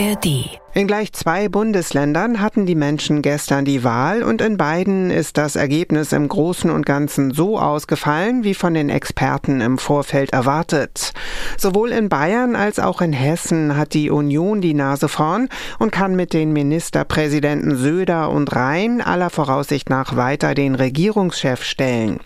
[0.00, 5.36] ARD in gleich zwei Bundesländern hatten die Menschen gestern die Wahl und in beiden ist
[5.36, 11.12] das Ergebnis im Großen und Ganzen so ausgefallen, wie von den Experten im Vorfeld erwartet.
[11.60, 16.16] Sowohl in Bayern als auch in Hessen hat die Union die Nase vorn und kann
[16.16, 22.20] mit den Ministerpräsidenten Söder und Rhein aller Voraussicht nach weiter den Regierungschef stellen.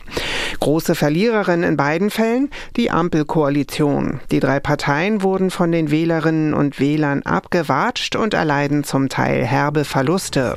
[0.61, 4.21] Große Verliererin in beiden Fällen die Ampelkoalition.
[4.31, 9.85] Die drei Parteien wurden von den Wählerinnen und Wählern abgewatscht und erleiden zum Teil herbe
[9.85, 10.57] Verluste.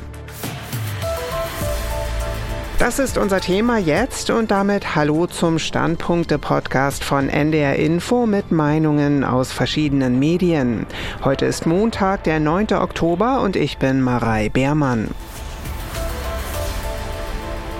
[2.78, 9.24] Das ist unser Thema jetzt und damit Hallo zum Standpunkte-Podcast von NDR Info mit Meinungen
[9.24, 10.86] aus verschiedenen Medien.
[11.24, 12.74] Heute ist Montag, der 9.
[12.74, 15.08] Oktober und ich bin Marei Beermann.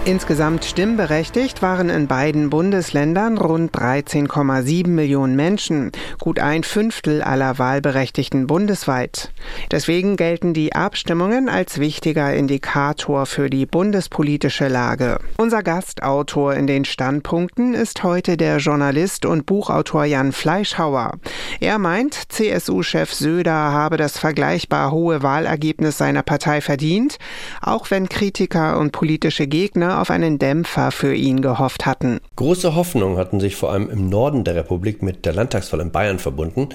[0.09, 8.47] Insgesamt stimmberechtigt waren in beiden Bundesländern rund 13,7 Millionen Menschen, gut ein Fünftel aller Wahlberechtigten
[8.47, 9.31] bundesweit.
[9.71, 15.19] Deswegen gelten die Abstimmungen als wichtiger Indikator für die bundespolitische Lage.
[15.37, 21.19] Unser Gastautor in den Standpunkten ist heute der Journalist und Buchautor Jan Fleischhauer.
[21.61, 27.19] Er meint, CSU-Chef Söder habe das vergleichbar hohe Wahlergebnis seiner Partei verdient,
[27.61, 32.21] auch wenn Kritiker und politische Gegner auf einen Dämpfer für ihn gehofft hatten.
[32.37, 36.19] Große Hoffnungen hatten sich vor allem im Norden der Republik mit der Landtagswahl in Bayern
[36.19, 36.69] verbunden.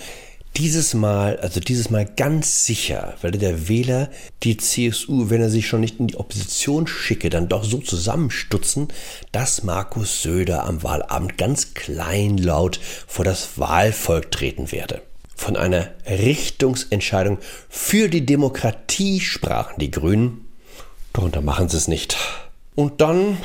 [0.57, 4.09] Dieses Mal, also dieses Mal ganz sicher, werde der Wähler
[4.43, 8.89] die CSU, wenn er sich schon nicht in die Opposition schicke, dann doch so zusammenstutzen,
[9.31, 15.01] dass Markus Söder am Wahlabend ganz kleinlaut vor das Wahlvolk treten werde.
[15.35, 20.45] Von einer Richtungsentscheidung für die Demokratie sprachen die Grünen.
[21.13, 22.15] Darunter machen sie es nicht.
[22.75, 23.37] Und dann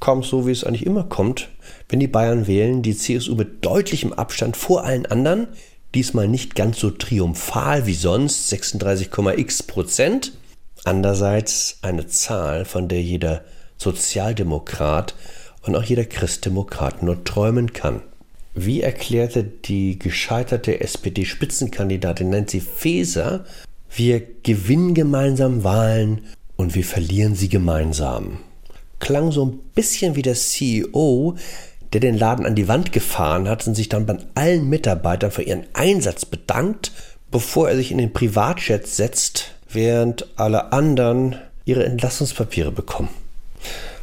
[0.00, 1.48] kam es so, wie es eigentlich immer kommt,
[1.88, 5.48] wenn die Bayern wählen, die CSU mit deutlichem Abstand vor allen anderen,
[5.94, 10.32] diesmal nicht ganz so triumphal wie sonst, 36,x Prozent.
[10.84, 13.44] Andererseits eine Zahl, von der jeder
[13.78, 15.14] Sozialdemokrat
[15.62, 18.02] und auch jeder Christdemokrat nur träumen kann.
[18.54, 23.44] Wie erklärte die gescheiterte SPD-Spitzenkandidatin Nancy Faeser,
[23.96, 26.22] wir gewinnen gemeinsam Wahlen
[26.56, 28.38] und wir verlieren sie gemeinsam.
[29.00, 31.36] Klang so ein bisschen wie der CEO,
[31.92, 35.42] der den Laden an die Wand gefahren hat und sich dann bei allen Mitarbeitern für
[35.42, 36.92] ihren Einsatz bedankt,
[37.30, 43.10] bevor er sich in den Privatchat setzt, während alle anderen ihre Entlassungspapiere bekommen.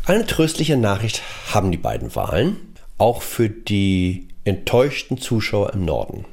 [0.06, 1.22] Eine tröstliche Nachricht
[1.54, 2.58] haben die beiden Wahlen,
[2.98, 6.26] auch für die enttäuschten Zuschauer im Norden.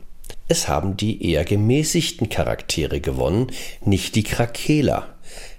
[0.48, 3.52] Es haben die eher gemäßigten Charaktere gewonnen,
[3.84, 5.14] nicht die Krakeler.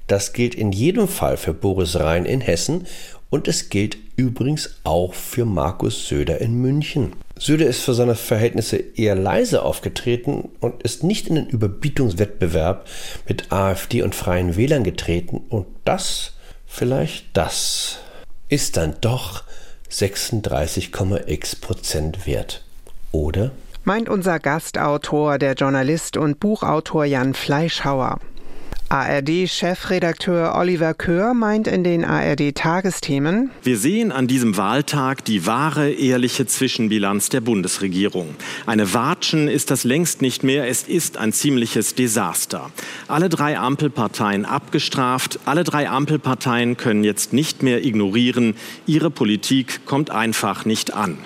[0.10, 2.88] Das gilt in jedem Fall für Boris Rhein in Hessen
[3.30, 7.14] und es gilt übrigens auch für Markus Söder in München.
[7.38, 12.88] Söder ist für seine Verhältnisse eher leise aufgetreten und ist nicht in den Überbietungswettbewerb
[13.28, 16.34] mit AfD und Freien Wählern getreten und das,
[16.66, 18.00] vielleicht das,
[18.48, 19.44] ist dann doch
[19.92, 22.64] 36,x Prozent wert.
[23.12, 23.52] Oder?
[23.84, 28.20] Meint unser Gastautor, der Journalist und Buchautor Jan Fleischhauer.
[28.90, 36.48] ARD-Chefredakteur Oliver Köhr meint in den ARD-Tagesthemen, Wir sehen an diesem Wahltag die wahre, ehrliche
[36.48, 38.34] Zwischenbilanz der Bundesregierung.
[38.66, 42.72] Eine Watschen ist das längst nicht mehr, es ist ein ziemliches Desaster.
[43.08, 48.56] Alle drei Ampelparteien abgestraft, alle drei Ampelparteien können jetzt nicht mehr ignorieren,
[48.88, 51.20] ihre Politik kommt einfach nicht an.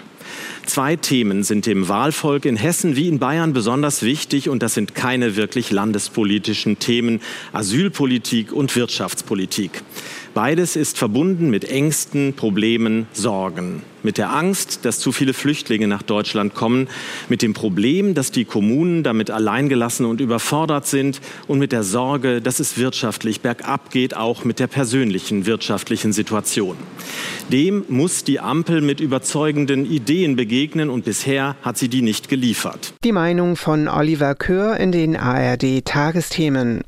[0.66, 4.96] Zwei Themen sind dem Wahlvolk in Hessen wie in Bayern besonders wichtig und das sind
[4.96, 9.84] keine wirklich landespolitischen Themen, Asylpolitik und Wirtschaftspolitik.
[10.34, 16.02] Beides ist verbunden mit Ängsten, Problemen, Sorgen mit der Angst, dass zu viele Flüchtlinge nach
[16.02, 16.88] Deutschland kommen,
[17.30, 22.42] mit dem Problem, dass die Kommunen damit alleingelassen und überfordert sind und mit der Sorge,
[22.42, 26.78] dass es wirtschaftlich bergab geht, auch mit der persönlichen wirtschaftlichen Situation.
[27.52, 32.94] Dem muss die Ampel mit überzeugenden Ideen begegnen und bisher hat sie die nicht geliefert.
[33.04, 36.82] Die Meinung von Oliver Kör in den ARD Tagesthemen.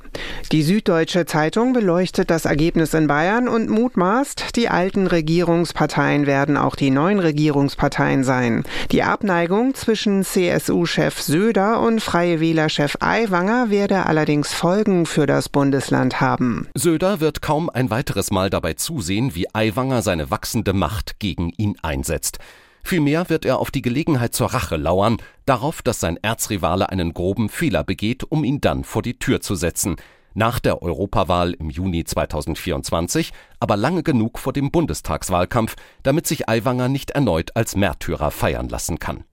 [0.52, 6.76] Die Süddeutsche Zeitung beleuchtet das Ergebnis in Bayern und mutmaßt, die alten Regierungsparteien werden auch
[6.76, 8.64] die neuen neuen Regierungsparteien sein.
[8.92, 16.20] Die Abneigung zwischen CSU-Chef Söder und Freie Wähler-Chef Aiwanger werde allerdings Folgen für das Bundesland
[16.20, 16.68] haben.
[16.74, 21.76] Söder wird kaum ein weiteres Mal dabei zusehen, wie Aiwanger seine wachsende Macht gegen ihn
[21.84, 22.40] einsetzt.
[22.82, 27.50] Vielmehr wird er auf die Gelegenheit zur Rache lauern, darauf, dass sein Erzrivale einen groben
[27.50, 29.96] Fehler begeht, um ihn dann vor die Tür zu setzen
[30.36, 36.88] nach der Europawahl im Juni 2024, aber lange genug vor dem Bundestagswahlkampf, damit sich Aiwanger
[36.88, 39.24] nicht erneut als Märtyrer feiern lassen kann.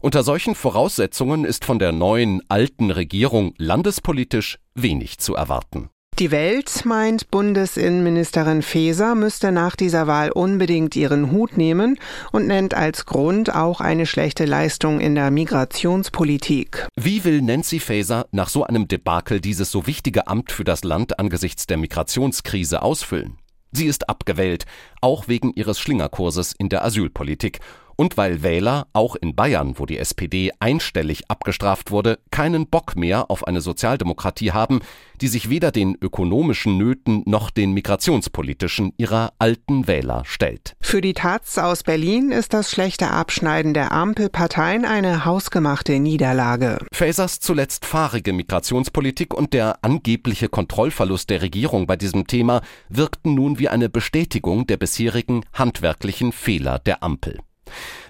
[0.00, 5.90] Unter solchen Voraussetzungen ist von der neuen alten Regierung landespolitisch wenig zu erwarten.
[6.18, 11.96] Die Welt meint, Bundesinnenministerin Faeser müsste nach dieser Wahl unbedingt ihren Hut nehmen
[12.32, 16.88] und nennt als Grund auch eine schlechte Leistung in der Migrationspolitik.
[16.96, 21.20] Wie will Nancy Faeser nach so einem Debakel dieses so wichtige Amt für das Land
[21.20, 23.38] angesichts der Migrationskrise ausfüllen?
[23.70, 24.64] Sie ist abgewählt,
[25.00, 27.60] auch wegen ihres Schlingerkurses in der Asylpolitik
[27.98, 33.28] und weil Wähler, auch in Bayern, wo die SPD einstellig abgestraft wurde, keinen Bock mehr
[33.28, 34.80] auf eine Sozialdemokratie haben,
[35.20, 40.76] die sich weder den ökonomischen Nöten noch den migrationspolitischen ihrer alten Wähler stellt.
[40.80, 46.78] Für die Taz aus Berlin ist das schlechte Abschneiden der Ampelparteien eine hausgemachte Niederlage.
[46.92, 53.58] Fasers zuletzt fahrige Migrationspolitik und der angebliche Kontrollverlust der Regierung bei diesem Thema wirkten nun
[53.58, 57.40] wie eine Bestätigung der bisherigen handwerklichen Fehler der Ampel.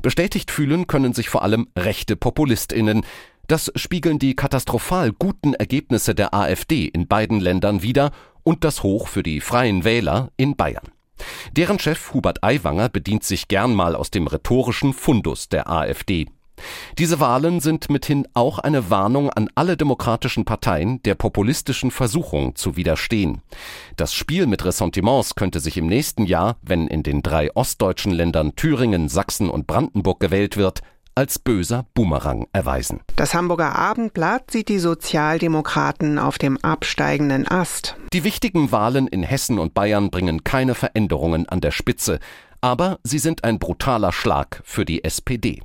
[0.03, 3.05] Bestätigt fühlen können sich vor allem rechte Populistinnen.
[3.47, 8.11] Das spiegeln die katastrophal guten Ergebnisse der AfD in beiden Ländern wider
[8.43, 10.89] und das Hoch für die freien Wähler in Bayern.
[11.53, 16.27] Deren Chef Hubert Aiwanger bedient sich gern mal aus dem rhetorischen Fundus der AfD.
[16.99, 22.77] Diese Wahlen sind mithin auch eine Warnung an alle demokratischen Parteien, der populistischen Versuchung zu
[22.77, 23.43] widerstehen.
[23.97, 28.57] Das Spiel mit Ressentiments könnte sich im nächsten Jahr, wenn in den drei ostdeutschen Ländern
[28.57, 30.81] Thüringen, Sachsen und Brandenburg gewählt wird,
[31.19, 33.01] als böser Boomerang erweisen.
[33.17, 37.97] Das Hamburger Abendblatt sieht die Sozialdemokraten auf dem absteigenden Ast.
[38.13, 42.21] Die wichtigen Wahlen in Hessen und Bayern bringen keine Veränderungen an der Spitze,
[42.61, 45.61] aber sie sind ein brutaler Schlag für die SPD.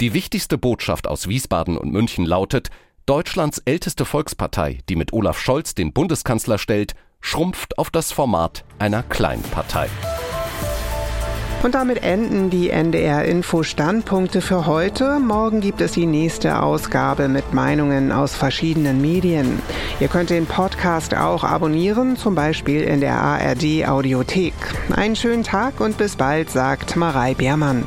[0.00, 2.70] Die wichtigste Botschaft aus Wiesbaden und München lautet,
[3.06, 9.02] Deutschlands älteste Volkspartei, die mit Olaf Scholz den Bundeskanzler stellt, schrumpft auf das Format einer
[9.02, 9.88] Kleinpartei.
[11.62, 15.18] Und damit enden die NDR-Info-Standpunkte für heute.
[15.18, 19.60] Morgen gibt es die nächste Ausgabe mit Meinungen aus verschiedenen Medien.
[20.00, 24.54] Ihr könnt den Podcast auch abonnieren, zum Beispiel in der ARD-Audiothek.
[24.96, 27.86] Einen schönen Tag und bis bald, sagt Marei Beermann.